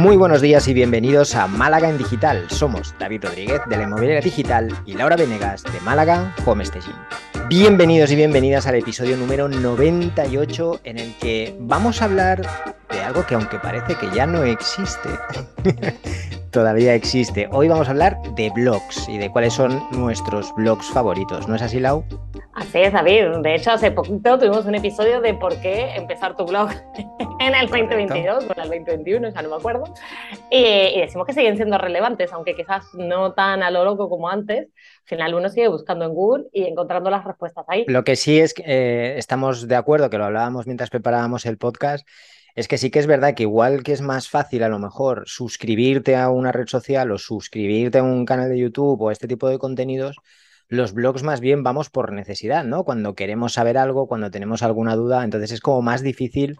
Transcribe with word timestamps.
Muy 0.00 0.16
buenos 0.16 0.40
días 0.40 0.66
y 0.66 0.72
bienvenidos 0.72 1.34
a 1.34 1.46
Málaga 1.46 1.90
en 1.90 1.98
Digital. 1.98 2.46
Somos 2.48 2.94
David 2.98 3.22
Rodríguez 3.22 3.60
de 3.68 3.76
la 3.76 3.82
Inmobiliaria 3.82 4.22
Digital 4.22 4.74
y 4.86 4.94
Laura 4.94 5.14
Venegas 5.14 5.62
de 5.62 5.78
Málaga 5.80 6.34
Home 6.46 6.64
Staging. 6.64 6.96
Bienvenidos 7.50 8.10
y 8.10 8.16
bienvenidas 8.16 8.66
al 8.66 8.76
episodio 8.76 9.18
número 9.18 9.46
98 9.46 10.80
en 10.84 10.98
el 11.00 11.14
que 11.18 11.54
vamos 11.60 12.00
a 12.00 12.06
hablar 12.06 12.40
de 12.90 13.00
algo 13.02 13.26
que 13.26 13.34
aunque 13.34 13.58
parece 13.58 13.94
que 13.96 14.10
ya 14.14 14.26
no 14.26 14.42
existe, 14.42 15.10
todavía 16.50 16.94
existe. 16.94 17.50
Hoy 17.52 17.68
vamos 17.68 17.88
a 17.88 17.90
hablar 17.90 18.16
de 18.36 18.48
blogs 18.48 19.06
y 19.06 19.18
de 19.18 19.30
cuáles 19.30 19.52
son 19.52 19.82
nuestros 19.92 20.50
blogs 20.54 20.86
favoritos. 20.86 21.46
¿No 21.46 21.56
es 21.56 21.60
así, 21.60 21.78
Lau? 21.78 22.06
Así 22.54 22.78
es, 22.78 22.92
David. 22.92 23.38
De 23.42 23.54
hecho, 23.54 23.70
hace 23.70 23.92
poquito 23.92 24.38
tuvimos 24.38 24.66
un 24.66 24.74
episodio 24.74 25.20
de 25.20 25.34
por 25.34 25.60
qué 25.60 25.94
empezar 25.94 26.36
tu 26.36 26.44
blog 26.44 26.70
en 27.40 27.54
el 27.54 27.68
2022 27.68 28.44
o 28.44 28.52
en 28.52 28.60
el 28.60 28.68
2021, 28.68 29.30
ya 29.30 29.42
no 29.42 29.50
me 29.50 29.56
acuerdo. 29.56 29.84
Y, 30.50 31.00
decimos 31.00 31.26
que 31.26 31.32
siguen 31.32 31.56
siendo 31.56 31.78
relevantes, 31.78 32.32
aunque 32.32 32.54
quizás 32.54 32.84
no 32.94 33.32
tan 33.34 33.62
a 33.62 33.70
lo 33.70 33.84
loco 33.84 34.08
como 34.08 34.28
antes. 34.28 34.66
Al 34.66 35.08
final 35.08 35.34
uno 35.34 35.48
sigue 35.48 35.68
buscando 35.68 36.04
en 36.04 36.14
Google 36.14 36.46
y 36.52 36.64
encontrando 36.64 37.08
las 37.08 37.24
respuestas 37.24 37.64
ahí. 37.68 37.84
Lo 37.86 38.02
que 38.02 38.16
sí 38.16 38.40
es 38.40 38.52
que 38.52 38.64
eh, 38.66 39.18
estamos 39.18 39.68
de 39.68 39.76
acuerdo, 39.76 40.10
que 40.10 40.18
lo 40.18 40.24
hablábamos 40.24 40.66
mientras 40.66 40.90
preparábamos 40.90 41.46
el 41.46 41.56
podcast, 41.56 42.06
es 42.56 42.66
que 42.66 42.78
sí 42.78 42.90
que 42.90 42.98
es 42.98 43.06
verdad 43.06 43.34
que 43.34 43.44
igual 43.44 43.84
que 43.84 43.92
es 43.92 44.00
más 44.00 44.28
fácil 44.28 44.64
a 44.64 44.68
lo 44.68 44.80
mejor 44.80 45.22
suscribirte 45.26 46.16
a 46.16 46.30
una 46.30 46.50
red 46.50 46.66
social 46.66 47.12
o 47.12 47.18
suscribirte 47.18 47.98
a 47.98 48.02
un 48.02 48.26
canal 48.26 48.48
de 48.48 48.58
YouTube 48.58 49.00
o 49.00 49.10
este 49.12 49.28
tipo 49.28 49.48
de 49.48 49.58
contenidos, 49.58 50.16
los 50.70 50.94
blogs 50.94 51.24
más 51.24 51.40
bien 51.40 51.62
vamos 51.64 51.90
por 51.90 52.12
necesidad, 52.12 52.64
¿no? 52.64 52.84
Cuando 52.84 53.14
queremos 53.14 53.52
saber 53.54 53.76
algo, 53.76 54.06
cuando 54.06 54.30
tenemos 54.30 54.62
alguna 54.62 54.94
duda, 54.94 55.24
entonces 55.24 55.50
es 55.50 55.60
como 55.60 55.82
más 55.82 56.00
difícil 56.00 56.56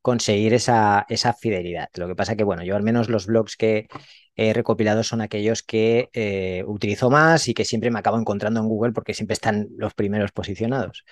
conseguir 0.00 0.54
esa, 0.54 1.04
esa 1.10 1.34
fidelidad. 1.34 1.88
Lo 1.96 2.08
que 2.08 2.14
pasa 2.14 2.36
que, 2.36 2.44
bueno, 2.44 2.64
yo 2.64 2.74
al 2.74 2.82
menos 2.82 3.10
los 3.10 3.26
blogs 3.26 3.56
que 3.56 3.86
he 4.34 4.54
recopilado 4.54 5.02
son 5.02 5.20
aquellos 5.20 5.62
que 5.62 6.08
eh, 6.14 6.64
utilizo 6.66 7.10
más 7.10 7.48
y 7.48 7.52
que 7.52 7.66
siempre 7.66 7.90
me 7.90 7.98
acabo 7.98 8.18
encontrando 8.18 8.60
en 8.60 8.66
Google 8.66 8.92
porque 8.92 9.12
siempre 9.12 9.34
están 9.34 9.66
los 9.76 9.92
primeros 9.92 10.32
posicionados. 10.32 11.04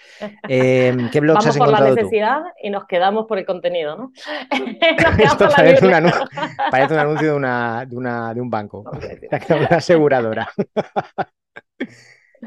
Eh, 0.48 0.96
¿Qué 1.12 1.20
blogs 1.20 1.44
has 1.44 1.56
encontrado 1.56 1.84
por 1.84 1.96
la 1.96 2.02
necesidad 2.02 2.40
y 2.62 2.70
nos 2.70 2.86
quedamos 2.86 3.26
por 3.26 3.36
el 3.38 3.44
contenido, 3.44 3.94
¿no? 3.94 4.12
Esto 5.22 5.50
parece 5.54 5.86
un, 5.86 5.92
anuncio, 5.92 6.24
parece 6.70 6.94
un, 6.94 7.00
anuncio 7.00 7.28
de, 7.28 7.34
una, 7.34 7.84
de, 7.84 7.94
una, 7.94 8.32
de 8.32 8.40
un 8.40 8.48
banco, 8.48 8.84
una 9.50 9.66
aseguradora. 9.66 10.48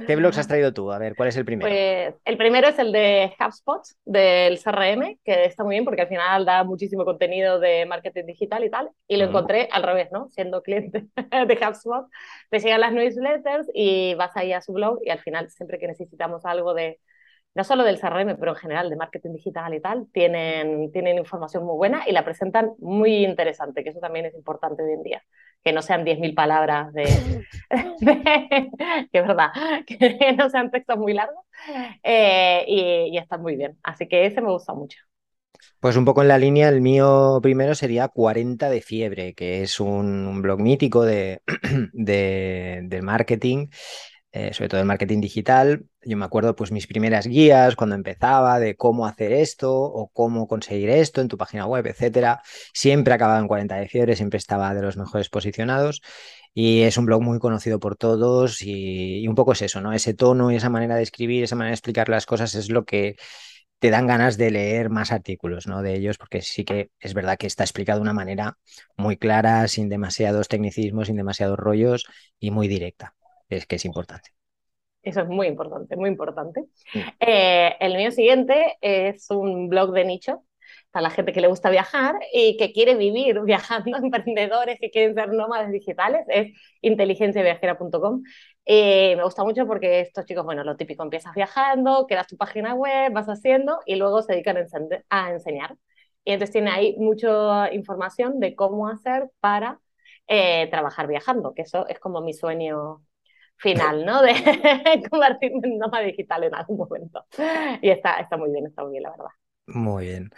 ¿Qué 0.08 0.16
blogs 0.16 0.38
has 0.38 0.47
traído 0.47 0.73
tú? 0.73 0.92
A 0.92 0.97
ver, 0.97 1.16
¿cuál 1.16 1.30
es 1.30 1.38
el 1.38 1.45
primero? 1.45 1.70
Pues 1.70 2.16
el 2.25 2.38
primero 2.38 2.67
es 2.67 2.80
el 2.80 2.92
de 2.92 3.34
HubSpot, 3.39 3.81
del 4.06 4.58
CRM, 4.58 5.20
que 5.23 5.45
está 5.45 5.64
muy 5.64 5.75
bien 5.75 5.86
porque 5.86 6.02
al 6.02 6.08
final 6.08 6.45
da 6.45 6.64
muchísimo 6.64 7.06
contenido 7.06 7.59
de 7.59 7.86
marketing 7.86 8.25
digital 8.25 8.64
y 8.64 8.70
tal. 8.70 8.89
Y 9.08 9.17
lo 9.17 9.25
encontré 9.25 9.70
al 9.72 9.83
revés, 9.83 10.09
¿no? 10.11 10.30
Siendo 10.30 10.61
cliente 10.64 11.08
de 11.48 11.59
HubSpot, 11.66 12.08
te 12.50 12.59
llegan 12.59 12.81
las 12.81 12.94
newsletters 12.94 13.70
y 13.73 14.16
vas 14.16 14.36
ahí 14.36 14.53
a 14.53 14.61
su 14.61 14.73
blog 14.73 15.00
y 15.03 15.09
al 15.09 15.20
final 15.20 15.50
siempre 15.50 15.80
que 15.80 15.88
necesitamos 15.88 16.45
algo 16.45 16.73
de, 16.73 17.00
no 17.54 17.64
solo 17.64 17.84
del 17.84 18.00
CRM, 18.00 18.38
pero 18.38 18.52
en 18.52 18.58
general 18.58 18.90
de 18.90 18.96
marketing 18.96 19.34
digital 19.34 19.74
y 19.74 19.82
tal, 19.82 20.08
tienen, 20.14 20.92
tienen 20.92 21.18
información 21.18 21.66
muy 21.66 21.76
buena 21.76 22.04
y 22.08 22.12
la 22.12 22.24
presentan 22.24 22.72
muy 22.80 23.26
interesante, 23.26 23.84
que 23.84 23.90
eso 23.90 24.00
también 24.00 24.26
es 24.26 24.36
importante 24.36 24.84
hoy 24.84 24.94
en 24.94 25.04
día 25.04 25.24
que 25.64 25.74
no 25.74 25.82
sean 25.82 26.04
10.000 26.04 26.34
palabras 26.34 26.92
de, 26.94 27.06
que 29.12 29.20
es 29.20 29.28
verdad, 29.28 29.50
que 29.86 30.36
no 30.38 30.50
sean 30.50 30.72
textos 30.72 30.98
muy 30.98 31.14
largos 31.14 31.46
eh, 32.04 32.66
y, 32.68 33.16
y 33.16 33.18
están 33.18 33.42
muy 33.42 33.56
bien. 33.56 33.78
Así 33.84 34.08
que 34.08 34.26
ese 34.26 34.42
me 34.42 34.52
gusta 34.52 34.74
mucho. 34.74 34.98
Pues 35.80 35.96
un 35.96 36.06
poco 36.06 36.22
en 36.22 36.28
la 36.28 36.38
línea, 36.38 36.70
el 36.70 36.82
mío 36.82 37.40
primero 37.42 37.76
sería 37.76 38.08
40 38.08 38.70
de 38.70 38.82
fiebre, 38.82 39.34
que 39.34 39.61
es 39.61 39.80
un, 39.80 40.42
blog 40.42 40.60
mítico 40.60 41.04
de, 41.04 41.42
de, 41.94 42.82
de 42.84 43.02
marketing 43.02 43.67
eh, 44.33 44.53
sobre 44.53 44.69
todo 44.69 44.80
el 44.80 44.87
marketing 44.87 45.19
digital. 45.19 45.86
Yo 46.03 46.17
me 46.17 46.25
acuerdo 46.25 46.55
pues 46.55 46.71
mis 46.71 46.87
primeras 46.87 47.27
guías 47.27 47.75
cuando 47.75 47.95
empezaba 47.95 48.59
de 48.59 48.75
cómo 48.75 49.05
hacer 49.05 49.33
esto 49.33 49.73
o 49.73 50.09
cómo 50.09 50.47
conseguir 50.47 50.89
esto 50.89 51.21
en 51.21 51.27
tu 51.27 51.37
página 51.37 51.65
web, 51.65 51.86
etcétera. 51.87 52.42
Siempre 52.73 53.14
acababa 53.14 53.39
en 53.39 53.47
40 53.47 53.75
de 53.75 53.87
fiebre, 53.89 54.15
siempre 54.15 54.37
estaba 54.37 54.73
de 54.73 54.81
los 54.81 54.97
mejores 54.97 55.30
posicionados 55.30 56.02
y 56.53 56.81
es 56.83 56.97
un 56.97 57.05
blog 57.05 57.21
muy 57.21 57.39
conocido 57.39 57.80
por 57.80 57.95
todos 57.97 58.61
y, 58.61 59.27
un 59.27 59.36
poco 59.36 59.53
es 59.53 59.61
eso, 59.64 59.81
¿no? 59.81 59.93
Ese 59.93 60.14
tono 60.14 60.52
y 60.52 60.55
esa 60.55 60.69
manera 60.69 60.95
de 60.95 61.03
escribir, 61.03 61.43
esa 61.43 61.55
manera 61.55 61.71
de 61.71 61.75
explicar 61.75 62.09
las 62.09 62.25
cosas 62.25 62.55
es 62.55 62.69
lo 62.69 62.86
que 62.86 63.15
te 63.80 63.89
dan 63.89 64.08
ganas 64.08 64.37
de 64.37 64.52
leer 64.52 64.89
más 64.89 65.11
artículos 65.11 65.67
¿no? 65.67 65.81
de 65.81 65.95
ellos, 65.95 66.17
porque 66.17 66.42
sí 66.42 66.65
que 66.65 66.92
es 66.99 67.13
verdad 67.15 67.37
que 67.37 67.48
está 67.48 67.63
explicado 67.63 67.99
de 67.99 68.03
una 68.03 68.13
manera 68.13 68.58
muy 68.98 69.17
clara, 69.17 69.67
sin 69.67 69.89
demasiados 69.89 70.48
tecnicismos, 70.49 71.08
sin 71.08 71.17
demasiados 71.17 71.58
rollos 71.59 72.05
y 72.39 72.52
muy 72.52 72.67
directa 72.67 73.15
es 73.56 73.66
que 73.66 73.76
es 73.78 73.86
importante. 73.86 74.32
Eso 75.04 75.22
es 75.22 75.28
muy 75.28 75.48
importante, 75.48 75.95
muy 75.95 76.10
importante. 76.10 76.66
Eh, 77.20 77.76
el 77.80 77.95
mío 77.95 78.12
siguiente 78.12 78.78
es 78.82 79.30
un 79.32 79.67
blog 79.67 79.92
de 79.94 80.06
nicho 80.06 80.44
para 80.92 81.04
la 81.04 81.10
gente 81.10 81.32
que 81.32 81.42
le 81.42 81.48
gusta 81.48 81.70
viajar 81.70 82.16
y 82.34 82.58
que 82.58 82.72
quiere 82.72 82.95
vivir 82.95 83.42
viajando, 83.45 83.98
emprendedores 83.98 84.80
que 84.80 84.92
quieren 84.92 85.16
ser 85.16 85.30
nómadas 85.34 85.72
digitales, 85.72 86.26
es 86.28 86.54
inteligenciaviajera.com. 86.82 88.23
Eh, 88.66 89.16
me 89.16 89.23
gusta 89.23 89.44
mucho 89.44 89.66
porque 89.66 90.02
estos 90.02 90.26
chicos, 90.26 90.45
bueno, 90.45 90.64
lo 90.64 90.78
típico, 90.78 91.04
empiezas 91.04 91.34
viajando, 91.34 92.06
creas 92.08 92.28
tu 92.28 92.38
página 92.38 92.76
web, 92.76 93.11
vas 93.11 93.28
haciendo 93.28 93.80
y 93.86 93.95
luego 93.95 94.22
se 94.22 94.34
dedican 94.34 94.58
a, 95.10 95.32
enseñar. 95.32 95.78
Y 96.23 96.34
entonces 96.34 96.54
tiene 96.54 96.70
ahí 96.72 96.95
mucha 97.00 97.73
información 97.73 98.40
de 98.40 98.56
cómo 98.56 98.88
hacer 98.88 99.32
para 99.40 99.80
eh, 100.28 100.67
trabajar 100.70 101.08
viajando, 101.08 101.54
que 101.56 101.64
eso 101.64 101.88
es 101.88 102.00
como 102.00 102.22
mi 102.22 102.34
sueño 102.34 103.04
final, 103.61 104.05
¿no? 104.05 104.22
De 104.22 104.33
convertirme 105.10 105.67
en 105.67 105.77
nómada 105.77 106.04
digital 106.04 106.44
en 106.44 106.55
algún 106.55 106.77
momento. 106.77 107.26
Y 107.82 107.89
está, 107.89 108.20
está 108.20 108.38
muy 108.38 108.52
bien, 108.52 108.67
está 108.67 108.83
muy 108.83 108.92
bien, 108.92 109.04
la 109.04 109.11
verdad. 109.11 109.26
Muy 109.67 110.05
bien. 110.08 110.32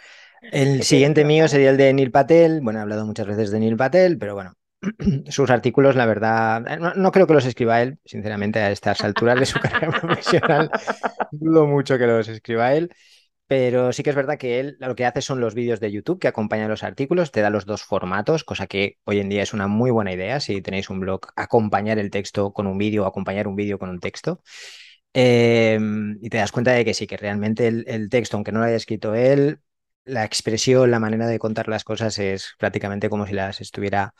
El 0.52 0.82
siguiente 0.82 1.24
mío 1.24 1.48
sería 1.48 1.70
el 1.70 1.76
de 1.76 1.92
Neil 1.92 2.10
Patel. 2.10 2.60
Bueno, 2.60 2.78
he 2.78 2.82
hablado 2.82 3.06
muchas 3.06 3.26
veces 3.26 3.50
de 3.50 3.60
Neil 3.60 3.76
Patel, 3.76 4.18
pero 4.18 4.34
bueno, 4.34 4.52
sus 5.28 5.50
artículos, 5.50 5.96
la 5.96 6.06
verdad, 6.06 6.60
no, 6.78 6.94
no, 6.94 7.12
creo 7.12 7.26
que 7.26 7.34
los 7.34 7.46
escriba 7.46 7.80
él, 7.80 7.98
sinceramente, 8.04 8.58
a 8.60 8.70
estas 8.70 9.02
alturas 9.02 9.40
de 9.40 9.46
su 9.46 9.58
carrera 9.60 10.00
profesional. 10.00 10.70
Dudo 11.30 11.66
mucho 11.66 11.98
que 11.98 12.06
los 12.06 12.28
escriba 12.28 12.74
él. 12.74 12.90
Pero 13.46 13.92
sí 13.92 14.02
que 14.02 14.10
es 14.10 14.16
verdad 14.16 14.38
que 14.38 14.58
él 14.58 14.76
lo 14.80 14.94
que 14.94 15.04
hace 15.04 15.20
son 15.20 15.40
los 15.40 15.54
vídeos 15.54 15.78
de 15.78 15.92
YouTube 15.92 16.18
que 16.18 16.28
acompañan 16.28 16.70
los 16.70 16.82
artículos, 16.82 17.30
te 17.30 17.42
da 17.42 17.50
los 17.50 17.66
dos 17.66 17.82
formatos, 17.82 18.42
cosa 18.42 18.66
que 18.66 18.98
hoy 19.04 19.20
en 19.20 19.28
día 19.28 19.42
es 19.42 19.52
una 19.52 19.68
muy 19.68 19.90
buena 19.90 20.12
idea 20.12 20.40
si 20.40 20.62
tenéis 20.62 20.88
un 20.88 21.00
blog, 21.00 21.20
acompañar 21.36 21.98
el 21.98 22.10
texto 22.10 22.52
con 22.54 22.66
un 22.66 22.78
vídeo 22.78 23.04
o 23.04 23.06
acompañar 23.06 23.46
un 23.46 23.56
vídeo 23.56 23.78
con 23.78 23.90
un 23.90 24.00
texto. 24.00 24.40
Em, 25.12 26.18
y 26.22 26.28
te 26.30 26.38
das 26.38 26.52
cuenta 26.52 26.72
de 26.72 26.84
que 26.84 26.94
sí, 26.94 27.06
que 27.06 27.16
realmente 27.16 27.68
el, 27.68 28.08
texto, 28.10 28.36
aunque 28.36 28.50
no 28.52 28.60
lo 28.60 28.66
haya 28.66 28.76
escrito 28.76 29.14
él, 29.14 29.60
la 30.04 30.24
expresión, 30.24 30.90
la 30.90 30.98
manera 30.98 31.26
de 31.26 31.38
contar 31.38 31.68
las 31.68 31.84
cosas 31.84 32.18
es 32.18 32.54
prácticamente 32.58 33.08
como 33.10 33.26
si 33.26 33.32
las 33.34 33.60
estuviera 33.60 34.14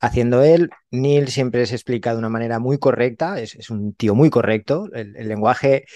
haciendo 0.00 0.42
él. 0.42 0.70
Neil 0.90 1.28
siempre 1.28 1.66
se 1.66 1.74
explica 1.76 2.12
de 2.12 2.18
una 2.18 2.28
manera 2.28 2.58
muy 2.58 2.78
correcta, 2.78 3.40
es, 3.40 3.70
un 3.70 3.94
tío 3.94 4.14
muy 4.14 4.30
correcto, 4.30 4.88
el 4.92 5.28
lenguaje 5.28 5.86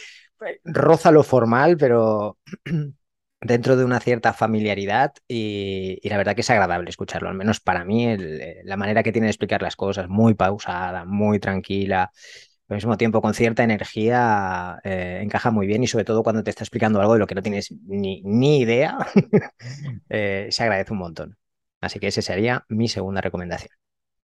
roza 0.64 1.10
lo 1.10 1.22
formal, 1.22 1.76
pero 1.76 2.38
dentro 3.40 3.76
de 3.76 3.84
una 3.84 4.00
cierta 4.00 4.32
familiaridad 4.32 5.12
y, 5.26 6.00
la 6.08 6.16
verdad 6.16 6.34
que 6.34 6.40
es 6.40 6.50
agradable 6.50 6.90
escucharlo, 6.90 7.28
al 7.28 7.34
menos 7.34 7.60
para 7.60 7.84
mí 7.84 8.06
eh, 8.06 8.62
la 8.64 8.76
manera 8.76 9.02
que 9.02 9.12
tiene 9.12 9.26
de 9.26 9.32
explicar 9.32 9.62
las 9.62 9.76
cosas, 9.76 10.08
muy 10.08 10.34
pausada, 10.34 11.04
muy 11.04 11.38
tranquila, 11.38 12.10
al 12.68 12.74
mismo 12.74 12.96
tiempo 12.96 13.22
con 13.22 13.32
cierta 13.32 13.62
energía, 13.62 14.78
eh, 14.84 15.20
encaja 15.22 15.50
muy 15.50 15.66
bien 15.66 15.82
y 15.82 15.86
sobre 15.86 16.04
todo 16.04 16.22
cuando 16.22 16.42
te 16.42 16.50
está 16.50 16.64
explicando 16.64 17.00
algo 17.00 17.14
de 17.14 17.20
lo 17.20 17.26
que 17.26 17.34
no 17.34 17.42
tienes 17.42 17.72
ni, 17.86 18.20
ni 18.22 18.60
idea, 18.60 18.98
eh, 20.10 20.48
se 20.50 20.62
agradece 20.62 20.92
un 20.92 20.98
montón. 20.98 21.36
Así 21.80 21.98
que 21.98 22.08
esa 22.08 22.22
sería 22.22 22.64
mi 22.68 22.88
segunda 22.88 23.20
recomendación. 23.20 23.70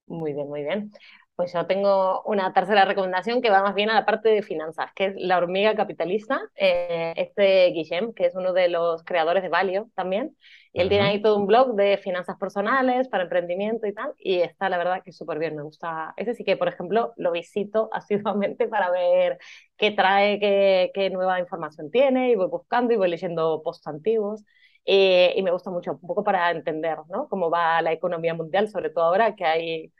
Muy 0.07 0.33
bien, 0.33 0.47
muy 0.49 0.63
bien. 0.63 0.91
Pues 1.35 1.51
yo 1.51 1.65
tengo 1.65 2.21
una 2.25 2.53
tercera 2.53 2.85
recomendación 2.85 3.41
que 3.41 3.49
va 3.49 3.63
más 3.63 3.73
bien 3.73 3.89
a 3.89 3.95
la 3.95 4.05
parte 4.05 4.29
de 4.29 4.43
finanzas, 4.43 4.91
que 4.95 5.05
es 5.07 5.15
La 5.17 5.39
hormiga 5.39 5.75
capitalista. 5.75 6.39
Eh, 6.55 7.13
este 7.17 7.71
Guillem, 7.71 8.13
que 8.13 8.27
es 8.27 8.35
uno 8.35 8.53
de 8.53 8.69
los 8.69 9.03
creadores 9.03 9.41
de 9.41 9.49
Valio 9.49 9.89
también, 9.95 10.37
y 10.71 10.81
él 10.81 10.89
tiene 10.89 11.05
ahí 11.05 11.21
todo 11.23 11.37
un 11.37 11.47
blog 11.47 11.73
de 11.75 11.97
finanzas 11.97 12.37
personales 12.37 13.07
para 13.07 13.23
emprendimiento 13.23 13.87
y 13.87 13.93
tal, 13.93 14.13
y 14.19 14.41
está 14.41 14.69
la 14.69 14.77
verdad 14.77 15.01
que 15.03 15.11
súper 15.11 15.39
bien, 15.39 15.55
me 15.55 15.63
gusta. 15.63 16.13
Ese 16.17 16.35
sí 16.35 16.43
que, 16.43 16.55
por 16.55 16.67
ejemplo, 16.67 17.13
lo 17.17 17.31
visito 17.31 17.89
asiduamente 17.93 18.67
para 18.67 18.91
ver 18.91 19.39
qué 19.75 19.89
trae, 19.91 20.39
qué, 20.39 20.91
qué 20.93 21.09
nueva 21.09 21.39
información 21.39 21.89
tiene, 21.89 22.29
y 22.29 22.35
voy 22.35 22.47
buscando 22.47 22.93
y 22.93 22.97
voy 22.97 23.09
leyendo 23.09 23.61
posts 23.63 23.87
antiguos. 23.87 24.43
Eh, 24.85 25.33
y 25.35 25.41
me 25.43 25.51
gusta 25.51 25.71
mucho, 25.71 25.93
un 25.93 26.07
poco 26.07 26.23
para 26.23 26.51
entender 26.51 26.97
¿no? 27.09 27.27
cómo 27.29 27.49
va 27.49 27.81
la 27.81 27.91
economía 27.93 28.33
mundial, 28.35 28.67
sobre 28.69 28.89
todo 28.89 29.05
ahora 29.05 29.35
que 29.35 29.45
hay 29.45 29.93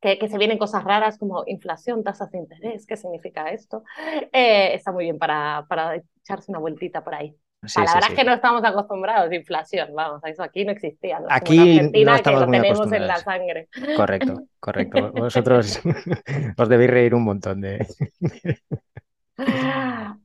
que, 0.00 0.28
se 0.28 0.38
vienen 0.38 0.58
cosas 0.58 0.82
raras 0.84 1.18
como 1.18 1.44
inflación, 1.46 2.02
tasas 2.02 2.30
de 2.30 2.38
interés, 2.38 2.86
¿qué 2.86 2.96
significa 2.96 3.50
esto? 3.50 3.84
Eh, 4.32 4.74
está 4.74 4.92
muy 4.92 5.04
bien 5.04 5.18
para, 5.18 5.66
para 5.68 5.96
echarse 5.96 6.50
una 6.50 6.58
vueltita 6.58 7.04
por 7.04 7.14
ahí. 7.14 7.36
la 7.76 7.94
verdad 7.94 8.10
es 8.10 8.16
que 8.16 8.24
no 8.24 8.32
estamos 8.32 8.64
acostumbrados, 8.64 9.30
inflación, 9.32 9.90
vamos, 9.94 10.22
eso 10.24 10.42
aquí 10.42 10.64
no 10.64 10.72
existía. 10.72 11.20
aquí 11.28 11.80
no 12.04 12.14
estamos 12.14 12.46
muy 12.46 12.60
tenemos 12.60 12.90
en 12.92 13.06
la 13.06 13.18
sangre. 13.18 13.68
Correcto, 13.96 14.42
correcto. 14.58 15.12
Vosotros 15.14 15.80
os 16.56 16.68
debéis 16.68 16.90
reír 16.90 17.14
un 17.14 17.24
montón 17.24 17.60
de... 17.60 17.86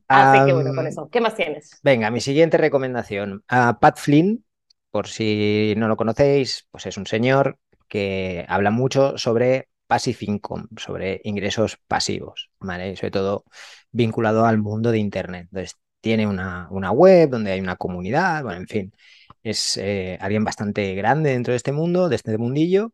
Así 0.08 0.46
que 0.46 0.52
bueno, 0.52 0.74
con 0.74 0.86
eso. 0.86 1.08
¿Qué 1.10 1.20
más 1.20 1.34
tienes? 1.34 1.80
Venga, 1.82 2.10
mi 2.10 2.20
siguiente 2.20 2.58
recomendación. 2.58 3.42
a 3.48 3.78
Pat 3.80 3.96
Flynn, 3.98 4.44
por 4.90 5.08
si 5.08 5.74
no 5.76 5.88
lo 5.88 5.96
conocéis, 5.96 6.68
pues 6.70 6.86
es 6.86 6.96
un 6.98 7.06
señor 7.06 7.58
que 7.88 8.44
habla 8.48 8.70
mucho 8.70 9.18
sobre 9.18 9.68
passive 9.86 10.18
income, 10.22 10.64
sobre 10.76 11.20
ingresos 11.24 11.78
pasivos. 11.86 12.50
Sobre 12.60 13.10
todo 13.10 13.44
vinculado 13.92 14.46
al 14.46 14.58
mundo 14.58 14.90
de 14.90 14.98
Internet. 14.98 15.48
Entonces, 15.50 15.76
tiene 16.00 16.26
una, 16.26 16.68
una 16.70 16.90
web 16.92 17.30
donde 17.30 17.52
hay 17.52 17.60
una 17.60 17.76
comunidad, 17.76 18.42
bueno, 18.44 18.60
en 18.60 18.68
fin, 18.68 18.92
es 19.42 19.76
eh, 19.76 20.18
alguien 20.20 20.44
bastante 20.44 20.94
grande 20.94 21.30
dentro 21.30 21.52
de 21.52 21.56
este 21.56 21.72
mundo, 21.72 22.08
de 22.08 22.16
este 22.16 22.36
mundillo, 22.38 22.90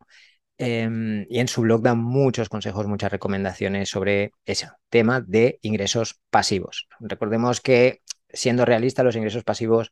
em, 0.57 1.25
y 1.29 1.39
en 1.39 1.47
su 1.47 1.61
blog 1.61 1.81
da 1.81 1.95
muchos 1.95 2.49
consejos, 2.49 2.87
muchas 2.87 3.11
recomendaciones 3.11 3.89
sobre 3.89 4.31
ese 4.45 4.69
tema 4.89 5.21
de 5.21 5.59
ingresos 5.61 6.19
pasivos. 6.29 6.87
Recordemos 6.99 7.61
que, 7.61 8.01
siendo 8.29 8.65
realista, 8.65 9.03
los 9.03 9.15
ingresos 9.15 9.43
pasivos 9.43 9.89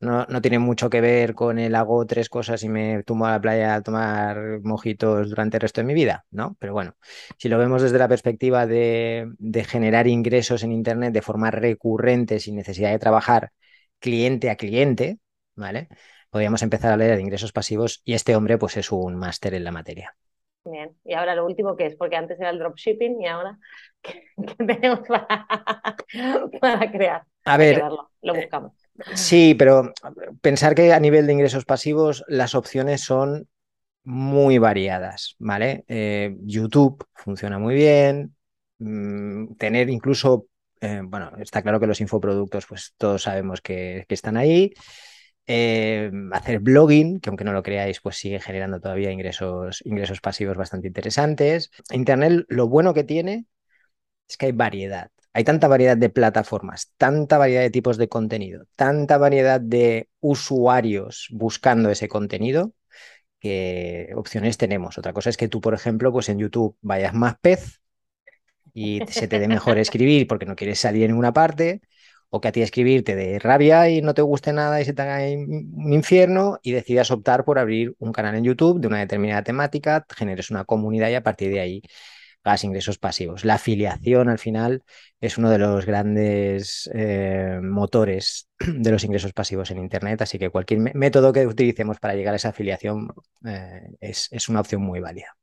no, 0.00 0.26
tiene 0.42 0.58
mucho 0.58 0.90
que 0.90 1.00
ver 1.00 1.34
con 1.34 1.58
el 1.58 1.74
hago 1.74 2.06
tres 2.06 2.28
cosas 2.28 2.62
y 2.62 2.68
me 2.68 3.02
tumbo 3.02 3.26
a 3.26 3.30
la 3.32 3.40
playa 3.40 3.74
a 3.74 3.82
tomar 3.82 4.60
mojitos 4.62 5.30
durante 5.30 5.56
el 5.56 5.62
resto 5.62 5.80
de 5.80 5.86
mi 5.86 5.94
vida, 5.94 6.26
¿no? 6.30 6.56
Pero 6.58 6.74
bueno, 6.74 6.96
si 7.38 7.48
lo 7.48 7.58
vemos 7.58 7.82
desde 7.82 7.98
la 7.98 8.08
perspectiva 8.08 8.66
de, 8.66 9.32
generar 9.66 10.06
ingresos 10.06 10.62
en 10.62 10.72
Internet 10.72 11.12
de 11.14 11.22
forma 11.22 11.50
recurrente 11.50 12.40
sin 12.40 12.56
necesidad 12.56 12.90
de 12.90 12.98
trabajar 12.98 13.52
cliente 13.98 14.50
a 14.50 14.56
cliente, 14.56 15.18
¿vale? 15.54 15.88
Podríamos 16.28 16.62
empezar 16.62 16.92
a 16.92 16.96
leer 16.96 17.16
de 17.16 17.22
ingresos 17.22 17.52
pasivos 17.52 18.02
y 18.04 18.12
este 18.12 18.36
hombre 18.36 18.58
pues 18.58 18.76
es 18.76 18.92
un 18.92 19.16
máster 19.16 19.54
en 19.54 19.64
la 19.64 19.72
materia. 19.72 20.14
Bien, 20.64 20.94
y 21.04 21.14
ahora 21.14 21.34
lo 21.34 21.46
último 21.46 21.76
que 21.76 21.86
es, 21.86 21.96
porque 21.96 22.16
antes 22.16 22.38
era 22.40 22.50
el 22.50 22.58
dropshipping 22.58 23.22
y 23.22 23.26
ahora, 23.26 23.56
¿qué, 24.02 24.24
tenemos 24.58 25.00
para, 26.60 26.90
crear? 26.90 27.22
A 27.44 27.56
ver, 27.56 27.82
lo 28.20 28.34
buscamos. 28.34 28.85
Sí, 29.14 29.54
pero 29.54 29.92
pensar 30.40 30.74
que 30.74 30.92
a 30.92 31.00
nivel 31.00 31.26
de 31.26 31.32
ingresos 31.32 31.64
pasivos 31.64 32.24
las 32.28 32.54
opciones 32.54 33.02
son 33.02 33.48
muy 34.04 34.58
variadas, 34.58 35.34
¿vale? 35.38 35.84
Eh, 35.88 36.36
YouTube 36.42 37.04
funciona 37.14 37.58
muy 37.58 37.74
bien, 37.74 38.36
mm, 38.78 39.56
tener 39.56 39.90
incluso, 39.90 40.46
eh, 40.80 41.02
bueno, 41.04 41.32
está 41.38 41.62
claro 41.62 41.80
que 41.80 41.88
los 41.88 42.00
infoproductos, 42.00 42.66
pues 42.66 42.94
todos 42.96 43.22
sabemos 43.24 43.60
que, 43.60 44.06
están 44.08 44.36
ahí. 44.36 44.72
Eh, 45.48 46.10
hacer 46.32 46.60
blogging, 46.60 47.20
que 47.20 47.30
aunque 47.30 47.44
no 47.44 47.52
lo 47.52 47.62
creáis, 47.62 48.00
pues 48.00 48.16
sigue 48.16 48.40
generando 48.40 48.80
todavía 48.80 49.12
ingresos, 49.12 49.82
ingresos 49.84 50.20
pasivos 50.20 50.56
bastante 50.56 50.88
interesantes. 50.88 51.70
Internet, 51.92 52.44
lo 52.48 52.68
bueno 52.68 52.94
que 52.94 53.04
tiene 53.04 53.46
es 54.28 54.36
que 54.36 54.46
hay 54.46 54.52
variedad. 54.52 55.10
Hay 55.36 55.44
tanta 55.44 55.68
variedad 55.68 55.98
de 55.98 56.08
plataformas, 56.08 56.94
tanta 56.96 57.36
variedad 57.36 57.60
de 57.60 57.68
tipos 57.68 57.98
de 57.98 58.08
contenido, 58.08 58.64
tanta 58.74 59.18
variedad 59.18 59.60
de 59.60 60.08
usuarios 60.20 61.28
buscando 61.30 61.90
ese 61.90 62.08
contenido, 62.08 62.72
que 63.38 64.08
opciones 64.16 64.56
tenemos. 64.56 64.96
Otra 64.96 65.12
cosa 65.12 65.28
es 65.28 65.36
que 65.36 65.48
tú, 65.48 65.60
por 65.60 65.74
ejemplo, 65.74 66.10
pues 66.10 66.30
en 66.30 66.38
YouTube 66.38 66.78
vayas 66.80 67.12
más 67.12 67.34
pez 67.38 67.82
y 68.72 69.02
se 69.08 69.28
te 69.28 69.38
dé 69.38 69.46
mejor 69.46 69.76
escribir 69.78 70.26
porque 70.26 70.46
no 70.46 70.56
quieres 70.56 70.80
salir 70.80 71.02
en 71.02 71.10
ninguna 71.10 71.34
parte, 71.34 71.82
o 72.30 72.40
que 72.40 72.48
a 72.48 72.52
ti 72.52 72.62
escribir 72.62 73.04
te 73.04 73.14
dé 73.14 73.38
rabia 73.38 73.90
y 73.90 74.00
no 74.00 74.14
te 74.14 74.22
guste 74.22 74.54
nada 74.54 74.80
y 74.80 74.86
se 74.86 74.94
te 74.94 75.02
haga 75.02 75.18
un 75.18 75.92
infierno 75.92 76.60
y 76.62 76.72
decidas 76.72 77.10
optar 77.10 77.44
por 77.44 77.58
abrir 77.58 77.94
un 77.98 78.10
canal 78.10 78.36
en 78.36 78.44
YouTube 78.44 78.80
de 78.80 78.86
una 78.86 79.00
determinada 79.00 79.42
temática, 79.42 80.06
generes 80.16 80.50
una 80.50 80.64
comunidad 80.64 81.10
y 81.10 81.14
a 81.14 81.22
partir 81.22 81.50
de 81.50 81.60
ahí 81.60 81.82
ingresos 82.64 82.98
pasivos. 82.98 83.44
La 83.44 83.54
afiliación 83.54 84.28
al 84.28 84.38
final 84.38 84.82
es 85.20 85.38
uno 85.38 85.50
de 85.50 85.58
los 85.58 85.86
grandes 85.86 86.88
eh, 86.94 87.58
motores 87.62 88.48
de 88.58 88.90
los 88.90 89.04
ingresos 89.04 89.32
pasivos 89.32 89.70
en 89.70 89.78
Internet, 89.78 90.22
así 90.22 90.38
que 90.38 90.50
cualquier 90.50 90.94
método 90.94 91.32
que 91.32 91.46
utilicemos 91.46 91.98
para 91.98 92.14
llegar 92.14 92.34
a 92.34 92.36
esa 92.36 92.50
afiliación 92.50 93.08
eh, 93.44 93.88
es, 94.00 94.28
es 94.30 94.48
una 94.48 94.60
opción 94.60 94.82
muy 94.82 95.00
válida. 95.00 95.36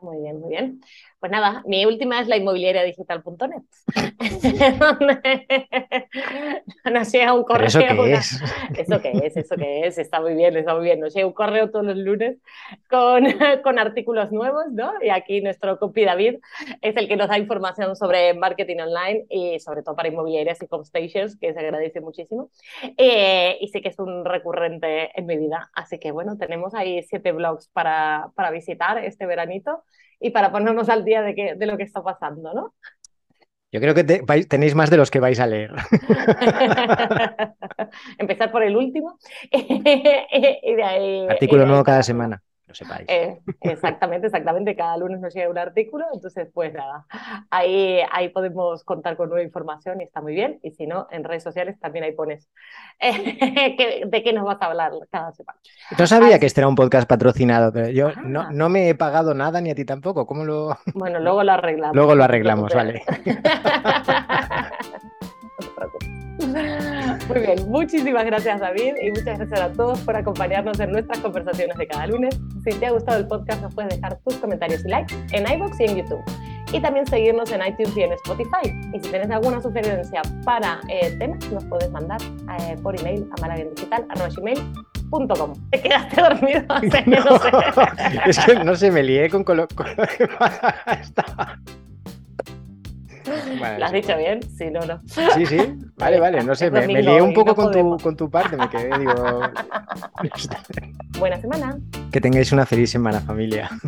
Muy 0.00 0.20
bien, 0.22 0.40
muy 0.40 0.50
bien. 0.50 0.80
Pues 1.22 1.30
nada, 1.30 1.62
mi 1.66 1.86
última 1.86 2.20
es 2.20 2.26
la 2.26 2.36
inmobiliaria 2.36 2.82
digital.net. 2.82 3.62
nos 6.92 7.12
llega 7.12 7.32
un 7.32 7.44
correo. 7.44 7.68
¿Eso 7.68 7.78
qué 7.78 8.12
es? 8.12 8.42
Eso 8.76 9.00
qué 9.00 9.12
es, 9.22 9.36
eso 9.36 9.54
qué 9.56 9.86
es, 9.86 9.98
está 9.98 10.20
muy 10.20 10.34
bien, 10.34 10.56
está 10.56 10.74
muy 10.74 10.82
bien. 10.82 10.98
Nos 10.98 11.14
llega 11.14 11.28
un 11.28 11.32
correo 11.32 11.70
todos 11.70 11.84
los 11.84 11.96
lunes 11.96 12.38
con, 12.90 13.24
con 13.62 13.78
artículos 13.78 14.32
nuevos, 14.32 14.64
¿no? 14.72 14.94
Y 15.00 15.10
aquí 15.10 15.40
nuestro 15.42 15.78
copy 15.78 16.04
David 16.04 16.40
es 16.80 16.96
el 16.96 17.06
que 17.06 17.14
nos 17.14 17.28
da 17.28 17.38
información 17.38 17.94
sobre 17.94 18.34
marketing 18.34 18.78
online 18.80 19.24
y 19.30 19.60
sobre 19.60 19.84
todo 19.84 19.94
para 19.94 20.08
inmobiliarias 20.08 20.60
y 20.60 20.66
homestations, 20.68 21.38
que 21.38 21.52
se 21.52 21.60
agradece 21.60 22.00
muchísimo. 22.00 22.50
Eh, 22.96 23.58
y 23.60 23.68
sé 23.68 23.80
que 23.80 23.90
es 23.90 23.98
un 24.00 24.24
recurrente 24.24 25.16
en 25.16 25.26
mi 25.26 25.38
vida. 25.38 25.70
Así 25.72 26.00
que 26.00 26.10
bueno, 26.10 26.36
tenemos 26.36 26.74
ahí 26.74 27.00
siete 27.04 27.30
blogs 27.30 27.68
para, 27.68 28.32
para 28.34 28.50
visitar 28.50 28.98
este 29.04 29.24
veranito 29.24 29.84
y 30.22 30.30
para 30.30 30.50
ponernos 30.52 30.88
al 30.88 31.04
día 31.04 31.22
de, 31.22 31.34
que, 31.34 31.54
de 31.56 31.66
lo 31.66 31.76
que 31.76 31.82
está 31.82 32.02
pasando, 32.02 32.54
¿no? 32.54 32.74
Yo 33.72 33.80
creo 33.80 33.94
que 33.94 34.04
tenéis 34.04 34.74
más 34.74 34.90
de 34.90 34.98
los 34.98 35.10
que 35.10 35.18
vais 35.18 35.40
a 35.40 35.46
leer. 35.46 35.72
Empezar 38.18 38.52
por 38.52 38.62
el 38.62 38.76
último. 38.76 39.18
Artículo 41.30 41.64
nuevo 41.64 41.82
cada 41.82 42.02
semana 42.02 42.42
sepáis. 42.74 43.08
Eh, 43.08 43.40
exactamente, 43.60 44.26
exactamente. 44.26 44.76
Cada 44.76 44.96
lunes 44.96 45.20
nos 45.20 45.34
llega 45.34 45.48
un 45.48 45.58
artículo, 45.58 46.06
entonces 46.12 46.48
pues 46.52 46.72
nada, 46.72 47.06
ahí, 47.50 48.00
ahí 48.10 48.28
podemos 48.30 48.84
contar 48.84 49.16
con 49.16 49.28
nueva 49.28 49.44
información 49.44 50.00
y 50.00 50.04
está 50.04 50.20
muy 50.20 50.34
bien. 50.34 50.58
Y 50.62 50.72
si 50.72 50.86
no, 50.86 51.06
en 51.10 51.24
redes 51.24 51.42
sociales 51.42 51.78
también 51.80 52.04
ahí 52.04 52.12
pones 52.12 52.48
de 53.00 54.22
qué 54.24 54.32
nos 54.32 54.44
vas 54.44 54.60
a 54.60 54.66
hablar 54.66 54.92
cada 55.10 55.32
semana. 55.32 55.58
No 55.98 56.06
sabía 56.06 56.38
que 56.38 56.46
este 56.46 56.60
era 56.60 56.68
un 56.68 56.74
podcast 56.74 57.08
patrocinado, 57.08 57.72
pero 57.72 57.88
yo 57.88 58.12
no, 58.22 58.42
ah. 58.42 58.48
no, 58.52 58.68
me 58.68 58.88
he 58.88 58.94
pagado 58.94 59.34
nada 59.34 59.60
ni 59.60 59.70
a 59.70 59.74
ti 59.74 59.84
tampoco. 59.84 60.26
¿Cómo 60.26 60.44
lo...? 60.44 60.78
Bueno, 60.94 61.18
luego 61.20 61.42
lo 61.42 61.52
arreglamos. 61.52 61.96
Luego 61.96 62.14
lo 62.14 62.24
arreglamos, 62.24 62.72
vale. 62.74 63.02
Muy 67.28 67.40
bien, 67.40 67.70
muchísimas 67.70 68.24
gracias 68.24 68.60
David 68.60 68.94
y 69.00 69.10
muchas 69.10 69.38
gracias 69.38 69.60
a 69.60 69.70
todos 69.72 70.00
por 70.00 70.16
acompañarnos 70.16 70.80
en 70.80 70.90
nuestras 70.90 71.20
conversaciones 71.20 71.76
de 71.76 71.86
cada 71.86 72.08
lunes. 72.08 72.40
Si 72.64 72.76
te 72.78 72.86
ha 72.86 72.90
gustado 72.90 73.18
el 73.18 73.28
podcast 73.28 73.62
nos 73.62 73.72
puedes 73.74 73.94
dejar 73.94 74.18
tus 74.24 74.34
comentarios 74.36 74.84
y 74.84 74.88
likes 74.88 75.14
en 75.30 75.50
iBox 75.50 75.78
y 75.80 75.84
en 75.84 75.96
YouTube. 75.98 76.22
Y 76.72 76.80
también 76.80 77.06
seguirnos 77.06 77.52
en 77.52 77.60
iTunes 77.66 77.96
y 77.96 78.02
en 78.02 78.12
Spotify. 78.12 78.74
Y 78.94 79.00
si 79.00 79.10
tienes 79.10 79.30
alguna 79.30 79.60
sugerencia 79.60 80.22
para 80.44 80.80
eh, 80.88 81.14
temas, 81.18 81.52
nos 81.52 81.64
puedes 81.66 81.90
mandar 81.90 82.20
eh, 82.58 82.76
por 82.82 82.98
email 82.98 83.28
a 83.36 83.40
malagendigital.com. 83.42 85.52
Te 85.70 85.82
quedaste 85.82 86.18
dormido. 86.20 86.62
No, 87.06 87.40
es 88.26 88.38
que 88.38 88.54
no 88.64 88.74
sé, 88.74 88.90
me 88.90 89.02
lié 89.02 89.28
con, 89.28 89.44
con, 89.44 89.58
con 93.58 93.78
¿Lo 93.78 93.84
has 93.84 93.92
dicho 93.92 94.16
bien? 94.16 94.40
Sí, 94.42 94.70
no, 94.70 94.80
no. 94.80 95.00
Sí, 95.06 95.46
sí. 95.46 95.58
Vale, 95.96 96.20
vale. 96.20 96.42
No 96.44 96.54
sé, 96.54 96.70
me, 96.70 96.86
lié 96.86 97.22
un 97.22 97.34
poco 97.34 97.54
con 97.54 97.72
tu, 97.72 97.96
con 97.98 98.16
tu 98.16 98.30
parte. 98.30 98.56
Me 98.56 98.68
quedé, 98.68 98.98
digo. 98.98 99.14
Buena 101.18 101.40
semana. 101.40 101.78
Que 102.10 102.20
tengáis 102.20 102.52
una 102.52 102.66
feliz 102.66 102.90
semana, 102.90 103.20
familia. 103.20 103.70